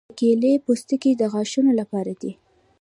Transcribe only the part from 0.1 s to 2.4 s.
کیلې پوستکي د غاښونو لپاره دي.